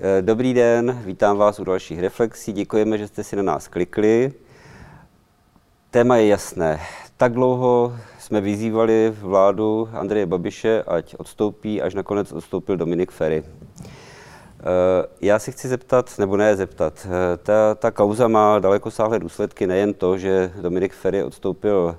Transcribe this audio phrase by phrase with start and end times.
[0.00, 2.52] Eh, dobrý den, vítám vás u dalších reflexí.
[2.52, 4.32] Děkujeme, že jste si na nás klikli.
[5.90, 6.80] Téma je jasné.
[7.16, 13.44] Tak dlouho jsme vyzývali vládu Andreje Babiše, ať odstoupí, až nakonec odstoupil Dominik Ferry.
[13.46, 13.84] Eh,
[15.20, 19.94] já si chci zeptat, nebo ne zeptat, eh, ta, ta kauza má dalekosáhlé důsledky, nejen
[19.94, 21.98] to, že Dominik Ferry odstoupil,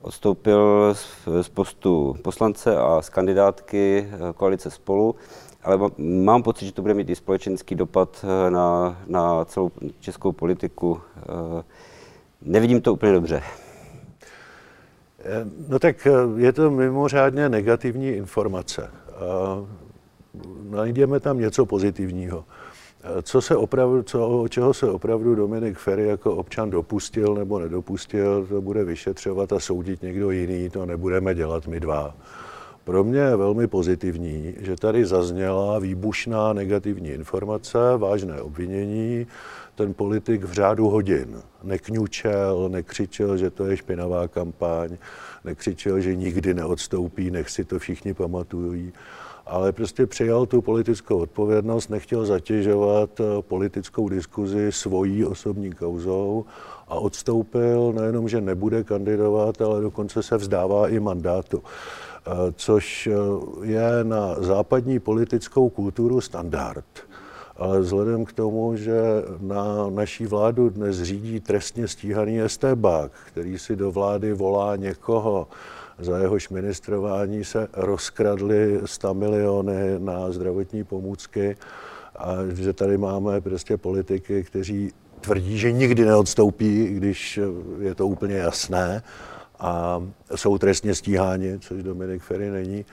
[0.00, 0.94] odstoupil
[1.42, 5.16] z, postu poslance a z kandidátky koalice spolu,
[5.62, 9.70] ale mám pocit, že to bude mít i společenský dopad eh, na, na celou
[10.00, 11.00] českou politiku.
[11.16, 11.62] Eh,
[12.42, 13.42] nevidím to úplně dobře.
[15.18, 18.90] Eh, no tak je to mimořádně negativní informace.
[20.70, 22.44] Najdeme tam něco pozitivního.
[23.22, 28.60] Co se opravdu, co, čeho se opravdu Dominik Ferry jako občan dopustil nebo nedopustil, to
[28.60, 32.14] bude vyšetřovat a soudit někdo jiný, to nebudeme dělat my dva.
[32.84, 39.26] Pro mě je velmi pozitivní, že tady zazněla výbušná negativní informace, vážné obvinění.
[39.74, 44.96] Ten politik v řádu hodin nekňučel, nekřičel, že to je špinavá kampaň,
[45.44, 48.92] nekřičel, že nikdy neodstoupí, nech si to všichni pamatují
[49.50, 56.44] ale prostě přijal tu politickou odpovědnost, nechtěl zatěžovat eh, politickou diskuzi svojí osobní kauzou
[56.88, 61.62] a odstoupil nejenom, že nebude kandidovat, ale dokonce se vzdává i mandátu.
[62.26, 63.12] Eh, což eh,
[63.66, 66.84] je na západní politickou kulturu standard.
[67.56, 69.02] Ale vzhledem k tomu, že
[69.40, 75.48] na naší vládu dnes řídí trestně stíhaný estébák, který si do vlády volá někoho,
[76.00, 81.56] za jehož ministrování se rozkradly 100 miliony na zdravotní pomůcky
[82.16, 87.40] a že tady máme prostě politiky, kteří tvrdí, že nikdy neodstoupí, když
[87.80, 89.02] je to úplně jasné,
[89.60, 90.02] a
[90.34, 92.84] jsou trestně stíháni, což Dominik Ferry není,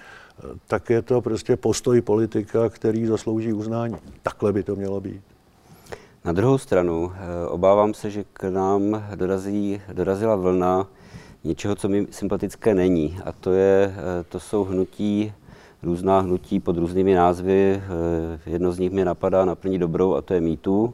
[0.68, 3.96] tak je to prostě postoj politika, který zaslouží uznání.
[4.24, 5.22] Takhle by to mělo být.
[6.26, 10.88] Na druhou stranu, eh, obávám se, že k nám dorazí, dorazila vlna
[11.44, 13.18] něčeho, co mi sympatické není.
[13.26, 15.34] A to, je, eh, to jsou hnutí,
[15.84, 17.82] různá hnutí pod různými názvy.
[17.84, 20.94] Eh, jedno z nich mě napadá na plní dobrou a to je mýtu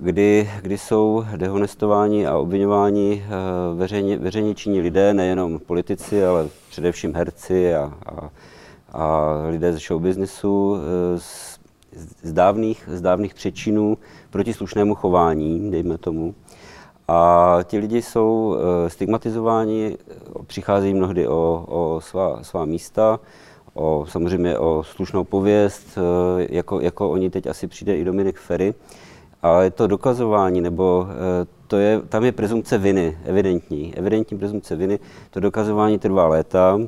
[0.00, 3.30] kdy, kdy jsou dehonestováni a obvinováni eh,
[3.74, 8.30] veřejně, veřejně činí lidé, nejenom politici, ale především herci a, a,
[8.92, 10.76] a lidé ze showbiznesu
[11.16, 11.58] z,
[12.22, 13.98] z, dávných, z dávných přečinů
[14.30, 16.34] proti slušnému chování, dejme tomu.
[17.08, 19.96] A ti lidi jsou eh, stigmatizováni,
[20.46, 23.20] přicházejí mnohdy o, o svá, svá místa,
[23.74, 25.98] o, samozřejmě o slušnou pověst,
[26.38, 28.74] jako, jako oni teď asi přijde i Dominik Ferry
[29.42, 34.98] ale to dokazování, nebo eh, to je, tam je prezumce viny, evidentní, evidentní prezumce viny,
[35.30, 36.78] to dokazování trvá léta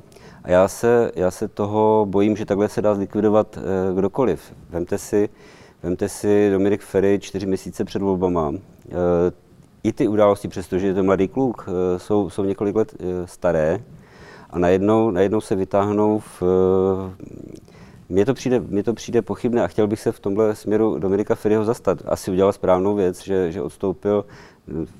[0.44, 4.54] a já se, já se toho bojím, že takhle se dá zlikvidovat eh, kdokoliv.
[4.70, 5.28] Vemte si,
[5.82, 8.52] vemte si Dominik Ferry čtyři měsíce před volbama.
[9.84, 13.80] Eh, I ty události, přestože je to mladý kluk, jsou, jsou několik let staré
[14.50, 16.42] a najednou, najednou se vytáhnou v
[18.08, 21.34] mně to, přijde, mně to přijde pochybné a chtěl bych se v tomhle směru Dominika
[21.34, 21.98] Ferryho zastat.
[22.06, 24.24] Asi udělal správnou věc, že, že odstoupil.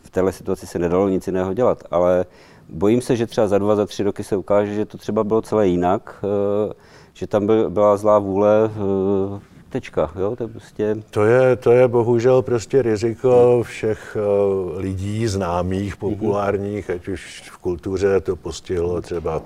[0.03, 2.25] V této situaci se nedalo nic jiného dělat, ale
[2.69, 5.43] bojím se, že třeba za dva, za tři roky se ukáže, že to třeba bylo
[5.43, 6.73] celé jinak, eh,
[7.12, 9.41] že tam byl, byla zlá vůle, eh,
[9.75, 10.97] tečka, jo, to je prostě...
[11.11, 17.59] To je, to je bohužel prostě riziko všech eh, lidí známých, populárních, ať už v
[17.59, 19.43] kultuře to postihlo třeba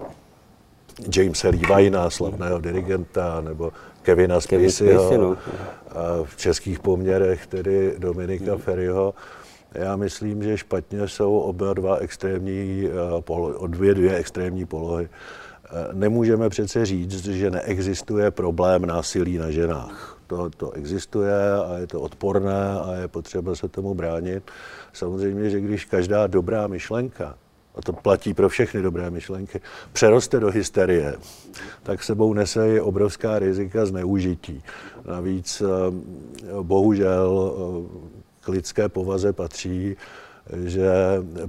[1.17, 3.73] Jamesa Levina, slavného dirigenta, nebo
[4.03, 5.37] Kevina Spaceyho, no.
[6.25, 8.61] v českých poměrech tedy Dominika hmm.
[8.61, 9.15] Ferryho.
[9.75, 12.89] Já myslím, že špatně jsou oba dva extrémní,
[13.67, 15.09] dvě, dvě extrémní polohy.
[15.93, 20.18] Nemůžeme přece říct, že neexistuje problém násilí na ženách.
[20.29, 24.51] To, to existuje a je to odporné a je potřeba se tomu bránit.
[24.93, 27.35] Samozřejmě, že když každá dobrá myšlenka
[27.75, 29.61] a to platí pro všechny dobré myšlenky,
[29.93, 31.17] přeroste do hysterie,
[31.83, 34.63] tak sebou nese i obrovská rizika zneužití.
[35.09, 39.97] Navíc eh, bohužel eh, k lidské povaze patří,
[40.65, 40.91] že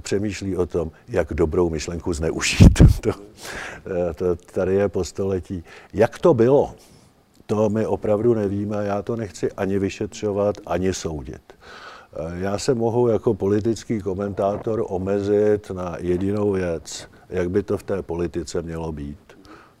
[0.00, 2.82] přemýšlí o tom, jak dobrou myšlenku zneužít.
[3.00, 5.64] to, eh, to tady je po století.
[5.92, 6.74] Jak to bylo,
[7.50, 11.42] to my opravdu nevíme, já to nechci ani vyšetřovat, ani soudit.
[12.34, 18.02] Já se mohu jako politický komentátor omezit na jedinou věc, jak by to v té
[18.02, 19.18] politice mělo být.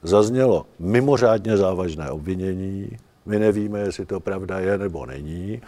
[0.02, 2.96] Zaznělo mimořádně závažné obvinění,
[3.26, 5.62] my nevíme, jestli to pravda je nebo není,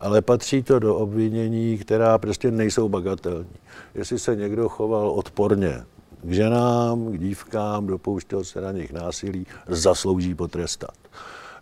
[0.00, 3.56] ale patří to do obvinění, která prostě nejsou bagatelní.
[3.94, 5.82] Jestli se někdo choval odporně
[6.22, 10.99] k ženám, k dívkám, dopouštěl se na nich násilí, zaslouží potrestat.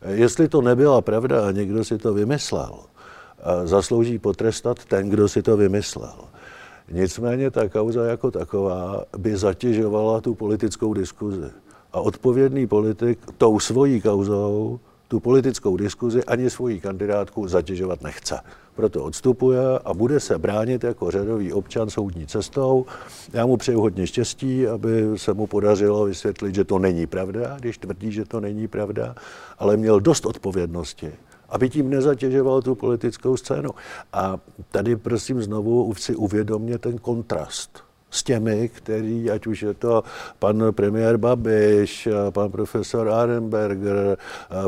[0.06, 2.79] Jestli to nebyla pravda a někdo si to vymyslel,
[3.65, 6.15] zaslouží potrestat ten, kdo si to vymyslel.
[6.91, 11.50] Nicméně ta kauza jako taková by zatěžovala tu politickou diskuzi.
[11.93, 18.41] A odpovědný politik tou svojí kauzou tu politickou diskuzi ani svoji kandidátku zatěžovat nechce.
[18.79, 22.87] Proto odstupuje a bude se bránit jako řadový občan soudní cestou.
[23.33, 27.79] Já mu přeju hodně štěstí, aby se mu podařilo vysvětlit, že to není pravda, když
[27.79, 29.15] tvrdí, že to není pravda,
[29.59, 31.13] ale měl dost odpovědnosti,
[31.49, 33.71] aby tím nezatěžoval tu politickou scénu.
[34.13, 34.39] A
[34.71, 40.02] tady prosím znovu si uvědomně ten kontrast s těmi, který, ať už je to
[40.38, 44.16] pan premiér Babiš, pan profesor Arenberger,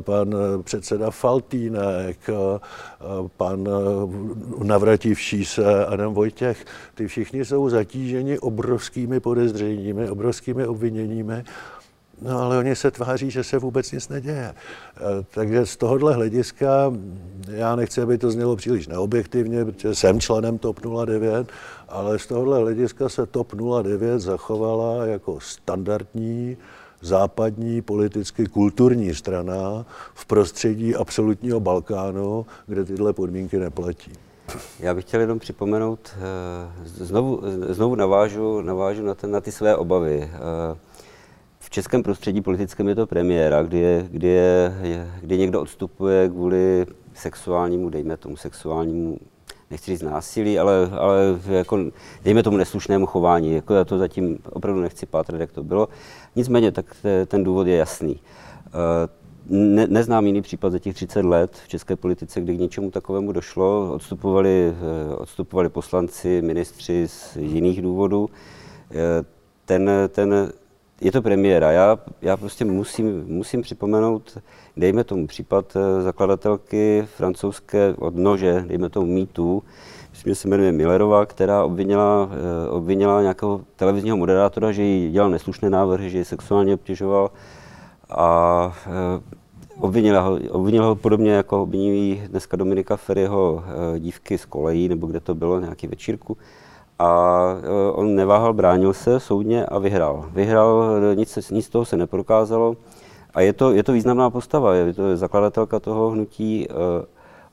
[0.00, 2.18] pan předseda Faltýnek,
[3.36, 3.68] pan
[4.62, 6.64] navrativší se Adam Vojtěch,
[6.94, 11.44] ty všichni jsou zatíženi obrovskými podezřeními, obrovskými obviněními
[12.22, 14.44] No ale oni se tváří, že se vůbec nic neděje.
[14.44, 14.54] E,
[15.30, 16.92] takže z tohohle hlediska,
[17.48, 21.48] já nechci, aby to znělo příliš neobjektivně, protože jsem členem TOP 09,
[21.88, 23.52] ale z tohohle hlediska se TOP
[23.82, 26.56] 09 zachovala jako standardní
[27.02, 34.12] západní politicky kulturní strana v prostředí absolutního Balkánu, kde tyhle podmínky neplatí.
[34.80, 39.76] Já bych chtěl jenom připomenout, e, znovu, znovu navážu, navážu na, ten, na ty své
[39.76, 40.30] obavy.
[41.70, 44.74] V českém prostředí politickém je to premiéra, kdy, je, kdy, je,
[45.20, 49.18] kdy někdo odstupuje kvůli sexuálnímu, dejme tomu sexuálnímu,
[49.70, 51.18] nechci říct násilí, ale, ale
[51.48, 51.78] jako,
[52.24, 53.54] dejme tomu neslušnému chování.
[53.54, 55.88] Jako já to zatím opravdu nechci pátrat, jak to bylo.
[56.36, 56.96] Nicméně, tak
[57.26, 58.20] ten důvod je jasný.
[58.66, 59.08] Eh,
[59.48, 63.32] ne, neznám jiný případ za těch 30 let v české politice, kdy k něčemu takovému
[63.32, 63.92] došlo.
[63.94, 64.74] Odstupovali,
[65.12, 68.28] eh, odstupovali poslanci, ministři z jiných důvodů.
[68.90, 69.24] Eh,
[69.64, 70.52] ten, ten
[71.00, 71.70] je to premiéra.
[71.70, 74.38] Já, já prostě musím, musím připomenout,
[74.76, 79.62] dejme tomu případ eh, zakladatelky francouzské odnože, dejme tomu mýtu,
[80.10, 85.30] myslím, že se jmenuje Millerová, která obvinila, eh, obvinila nějakého televizního moderátora, že jí dělal
[85.30, 87.30] neslušné návrhy, že ji sexuálně obtěžoval
[88.10, 89.22] a eh,
[89.78, 93.64] obvinila ho, obvinila ho podobně jako obvinují dneska Dominika Ferryho
[93.98, 96.36] dívky z kolejí, nebo kde to bylo, nějaký večírku
[97.00, 97.10] a
[97.62, 100.28] e, on neváhal, bránil se soudně a vyhrál.
[100.32, 102.76] Vyhrál, nic, nic z toho se neprokázalo
[103.34, 106.74] a je to, je to významná postava, je to zakladatelka toho hnutí, e,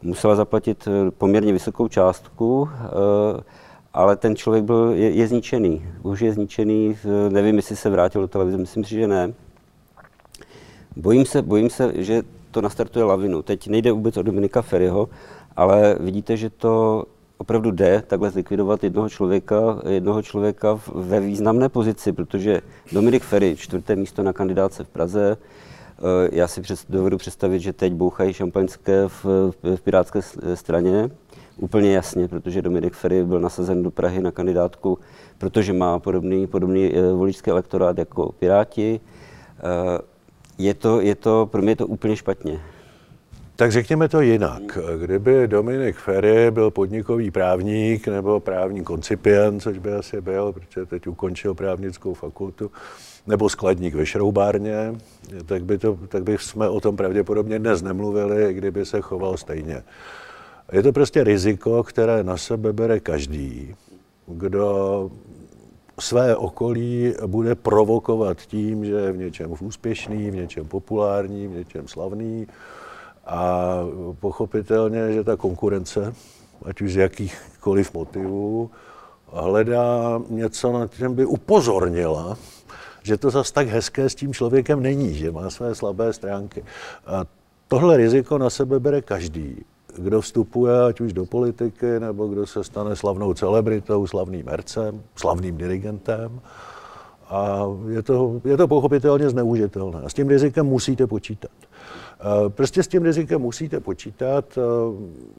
[0.01, 2.69] musela zaplatit e, poměrně vysokou částku,
[3.93, 5.85] ale ten člověk byl, je, je zničený.
[6.03, 6.97] Už je zničený,
[7.29, 9.33] nevím, jestli se vrátil do televize, myslím si, že ne.
[10.95, 13.41] Bojím se, bojím se, že to nastartuje lavinu.
[13.41, 15.09] Teď nejde vůbec o Dominika Ferryho,
[15.55, 17.03] ale vidíte, že to
[17.37, 22.61] opravdu jde takhle zlikvidovat jednoho člověka, jednoho člověka ve významné pozici, protože
[22.91, 27.73] Dominik Ferry, čtvrté místo na kandidáce v Praze, eh, já si přes, dovedu představit, že
[27.73, 29.25] teď bouchají šampaňské v,
[29.75, 30.21] v pirátské
[30.53, 31.09] straně,
[31.57, 34.99] úplně jasně, protože Dominik Ferry byl nasazen do Prahy na kandidátku,
[35.37, 38.99] protože má podobný, podobný eh, voličský elektorát jako Piráti.
[39.59, 39.99] Eh,
[40.57, 42.59] je to, je to, pro mě je to úplně špatně.
[43.57, 44.77] Tak řekněme to jinak.
[45.01, 51.07] Kdyby Dominik Ferry byl podnikový právník nebo právní koncipient, což by asi byl, protože teď
[51.07, 52.71] ukončil právnickou fakultu,
[53.27, 54.95] nebo skladník ve šroubárně,
[55.45, 59.83] tak, by to, tak by jsme o tom pravděpodobně dnes nemluvili, kdyby se choval stejně.
[60.71, 63.75] Je to prostě riziko, které na sebe bere každý,
[64.27, 65.09] kdo
[65.99, 71.87] své okolí bude provokovat tím, že je v něčem úspěšný, v něčem populární, v něčem
[71.87, 72.47] slavný,
[73.27, 73.79] a
[74.19, 76.13] pochopitelně, že ta konkurence,
[76.65, 78.71] ať už z jakýchkoliv motivů,
[79.31, 82.37] hledá něco, na čem by upozornila,
[83.03, 86.63] že to zas tak hezké s tím člověkem není, že má své slabé stránky.
[87.05, 87.25] A
[87.67, 89.65] tohle riziko na sebe bere každý,
[89.97, 95.57] kdo vstupuje ať už do politiky, nebo kdo se stane slavnou celebritou, slavným hercem, slavným
[95.57, 96.41] dirigentem.
[97.29, 100.01] A je to, je to pochopitelně zneužitelné.
[100.01, 101.51] A s tím rizikem musíte počítat.
[102.19, 104.45] Eh, prostě s tím rizikem musíte počítat.
[104.57, 104.61] Eh,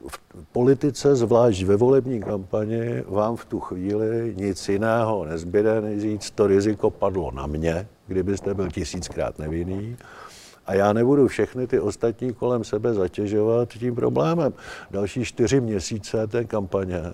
[0.07, 0.19] v
[0.51, 6.47] politice, zvlášť ve volební kampani, vám v tu chvíli nic jiného nezbyde, než říct, to
[6.47, 9.97] riziko padlo na mě, kdybyste byl tisíckrát nevinný
[10.69, 14.53] a já nebudu všechny ty ostatní kolem sebe zatěžovat tím problémem.
[14.91, 17.13] Další čtyři měsíce té kampaně eh,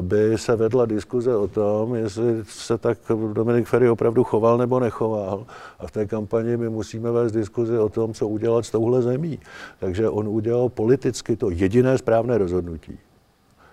[0.00, 2.98] by se vedla diskuze o tom, jestli se tak
[3.32, 5.46] Dominik Ferry opravdu choval nebo nechoval.
[5.78, 9.38] A v té kampani my musíme vést diskuzi o tom, co udělat s touhle zemí.
[9.80, 12.98] Takže on udělal politicky to jediné správné rozhodnutí.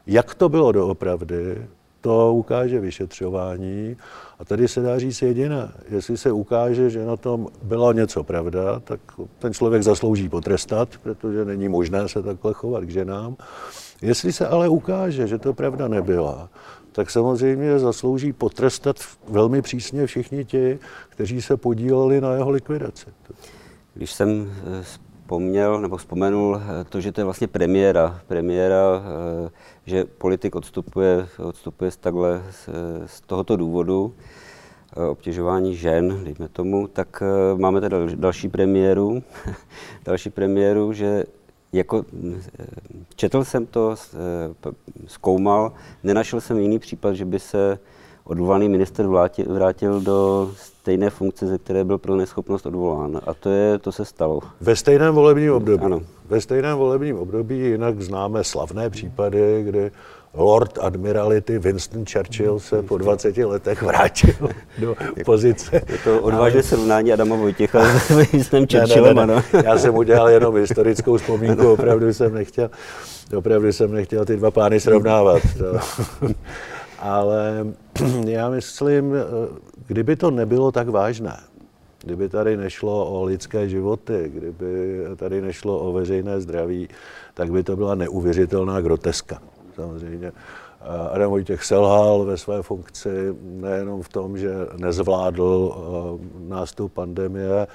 [0.07, 1.67] Jak to bylo doopravdy,
[2.05, 3.97] to ukáže vyšetřování.
[4.39, 5.71] A tady se dá říct jediné.
[5.89, 8.99] Jestli se ukáže, že na tom bylo něco pravda, tak
[9.39, 13.35] ten člověk zaslouží potrestat, protože není možné se takhle chovat k ženám.
[14.01, 16.49] Jestli se ale ukáže, že to pravda nebyla,
[16.91, 18.95] tak samozřejmě zaslouží potrestat
[19.29, 23.05] velmi přísně všichni ti, kteří se podíleli na jeho likvidaci.
[23.93, 29.01] Když jsem eh, vzpomněl nebo vzpomenul eh, to, že to je vlastně premiéra, premiéra,
[29.45, 29.49] eh,
[29.85, 32.43] že politik odstupuje, odstupuje z, takhle,
[33.05, 34.13] z, tohoto důvodu,
[35.09, 37.23] obtěžování žen, dejme tomu, tak
[37.57, 39.23] máme tady další premiéru,
[40.05, 41.23] další premiéru, že
[41.73, 42.05] jako
[43.15, 43.95] četl jsem to,
[45.07, 47.79] zkoumal, nenašel jsem jiný případ, že by se
[48.25, 49.07] odvolaný minister
[49.47, 53.21] vrátil do stejné funkce, ze které byl pro neschopnost odvolán.
[53.27, 54.39] A to, je, to se stalo.
[54.61, 55.83] Ve stejném volebním období.
[55.83, 56.01] Ano.
[56.29, 59.91] Ve stejném volebním období jinak známe slavné případy, kdy
[60.33, 64.33] Lord Admiralty Winston Churchill se po 20 letech vrátil
[64.79, 65.81] do pozice.
[65.89, 69.43] Je to odvážné srovnání Adama Vojtěcha s Winstonem Churchillem, ne.
[69.63, 72.69] Já jsem udělal jenom historickou vzpomínku, opravdu jsem nechtěl,
[73.37, 75.41] opravdu jsem nechtěl ty dva pány srovnávat.
[75.57, 75.79] To.
[76.99, 77.65] Ale
[78.25, 79.13] já myslím,
[79.87, 81.39] kdyby to nebylo tak vážné,
[82.03, 86.89] kdyby tady nešlo o lidské životy, kdyby tady nešlo o veřejné zdraví,
[87.33, 89.41] tak by to byla neuvěřitelná groteska.
[89.75, 90.31] Samozřejmě.
[91.11, 97.67] Adam Vojtěch selhal ve své funkci nejenom v tom, že nezvládl eh, nástup pandemie,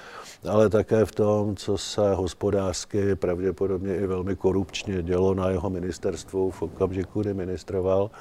[0.49, 6.51] ale také v tom, co se hospodářsky, pravděpodobně i velmi korupčně dělo na jeho ministerstvu
[6.51, 8.11] v okamžiku, kdy ministroval.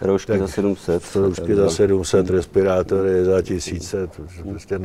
[0.00, 1.02] Roušky za 700.
[1.14, 4.08] Roušky za 700, respirátory za tisíce.
[4.42, 4.80] Prostě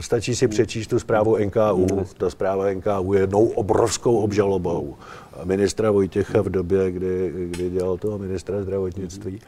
[0.00, 1.86] stačí si přečíst tu zprávu NKU.
[1.94, 2.04] Hmm.
[2.18, 4.96] Ta zpráva NKU je jednou obrovskou obžalobou
[5.44, 9.40] ministra Vojtěcha v době, kdy, kdy dělal toho ministra zdravotnictví.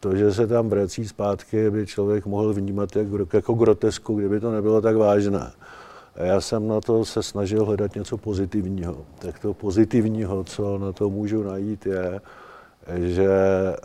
[0.00, 4.50] To, že se tam vrací zpátky, by člověk mohl vnímat jak, jako grotesku, kdyby to
[4.50, 5.52] nebylo tak vážné.
[6.14, 8.96] A já jsem na to se snažil hledat něco pozitivního.
[9.18, 12.20] Tak to pozitivního, co na to můžu najít, je,
[12.98, 13.76] že eh,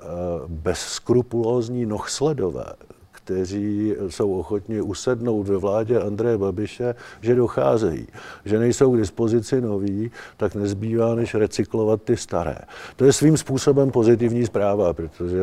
[0.48, 2.66] bezskrupulózní nohsledové,
[3.12, 8.08] kteří jsou ochotni usednout ve vládě Andreje Babiše, že docházejí,
[8.46, 12.58] že nejsou k dispozici noví, tak nezbývá, než recyklovat ty staré.
[12.96, 15.42] To je svým způsobem pozitivní zpráva, protože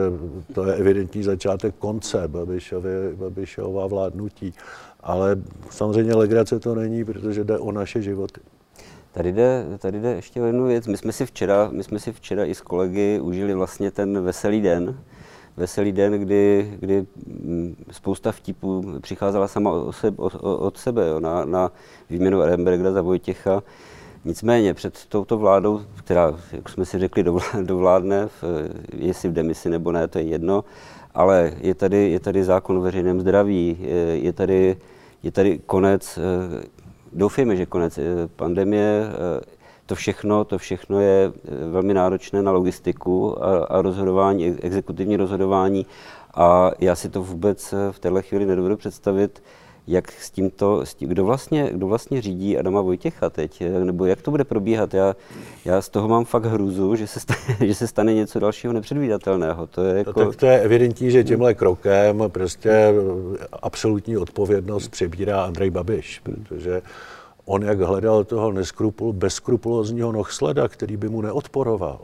[0.54, 4.54] to je evidentní začátek konce Babišově, Babišova vládnutí.
[5.00, 5.36] Ale
[5.70, 8.40] samozřejmě legrace to není, protože jde o naše životy.
[9.12, 10.86] Tady jde, tady jde ještě o jednu věc.
[10.86, 14.60] My jsme, si včera, my jsme si včera i s kolegy užili vlastně ten veselý
[14.60, 14.98] den,
[15.56, 21.20] veselý den, kdy, kdy mm, spousta vtipů přicházela sama od sebe, od, od sebe jo,
[21.20, 21.72] na, na
[22.10, 23.62] výměnu Remberga za Vojtěcha.
[24.24, 27.24] Nicméně před touto vládou, která, jak jsme si řekli,
[27.62, 28.44] dovládne, v,
[28.96, 30.64] jestli v demisi nebo ne, to je jedno,
[31.14, 34.76] ale je tady, je tady zákon o veřejném zdraví, je, je, tady,
[35.22, 36.18] je tady konec
[37.12, 38.04] doufejme, že konec eh,
[38.36, 39.40] pandemie, eh,
[39.86, 45.86] to všechno, to všechno je eh, velmi náročné na logistiku a, a rozhodování, exekutivní rozhodování.
[46.34, 49.42] A já si to vůbec v této chvíli nedovedu představit,
[49.86, 54.22] jak s tímto, s tím, kdo, vlastně, kdo vlastně řídí Adama Vojtěcha teď, nebo jak
[54.22, 54.94] to bude probíhat.
[54.94, 55.16] Já,
[55.64, 59.66] já z toho mám fakt hruzu, že se stane, že se stane něco dalšího nepředvídatelného.
[59.66, 60.20] To je, jako...
[60.20, 62.94] no, tak to je evidentní, že tímhle krokem prostě
[63.62, 66.82] absolutní odpovědnost přebírá Andrej Babiš, protože
[67.44, 72.00] on jak hledal toho neskrupul, bezskrupulózního nohsleda, který by mu neodporoval,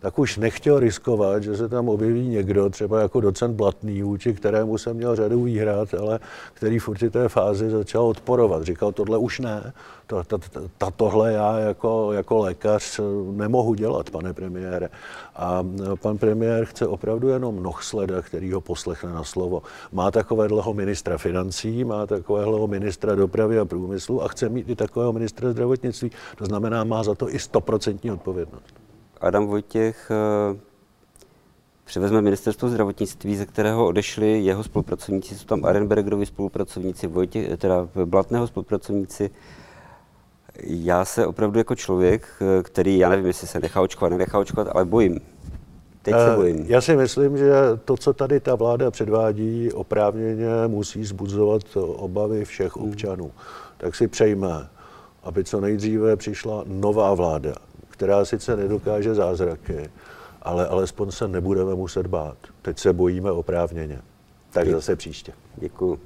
[0.00, 4.78] tak už nechtěl riskovat, že se tam objeví někdo, třeba jako docent Blatný, vůči kterému
[4.78, 6.20] jsem měl řadu výhrad, ale
[6.54, 8.62] který v určité fázi začal odporovat.
[8.62, 9.72] Říkal, tohle už ne,
[10.06, 10.38] to, to,
[10.78, 14.88] to, tohle já jako, jako lékař nemohu dělat, pane premiére.
[15.36, 15.66] A
[16.02, 19.62] pan premiér chce opravdu jenom nohsleda, který ho poslechne na slovo.
[19.92, 25.12] Má takového ministra financí, má takového ministra dopravy a průmyslu a chce mít i takového
[25.12, 26.10] ministra zdravotnictví.
[26.36, 28.79] To znamená, má za to i stoprocentní odpovědnost.
[29.20, 30.58] Adam Vojtěch eh,
[31.84, 38.46] převezme ministerstvo zdravotnictví, ze kterého odešli jeho spolupracovníci, jsou tam Arenbergerovi spolupracovníci, Vojtěch, teda Blatného
[38.46, 39.30] spolupracovníci.
[40.62, 44.68] Já se opravdu jako člověk, eh, který, já nevím, jestli se nechá očkovat, nenechá očkovat,
[44.72, 45.20] ale bojím.
[46.02, 46.64] Teď se eh, bojím.
[46.68, 47.52] Já si myslím, že
[47.84, 52.88] to, co tady ta vláda předvádí, oprávněně musí zbuzovat obavy všech hmm.
[52.88, 53.32] občanů.
[53.76, 54.68] Tak si přejme,
[55.22, 57.54] aby co nejdříve přišla nová vláda,
[58.00, 59.90] která sice nedokáže zázraky,
[60.42, 62.36] ale alespoň se nebudeme muset bát.
[62.62, 64.00] Teď se bojíme oprávněně.
[64.50, 65.32] Tak zase příště.
[65.56, 66.00] Děkuji.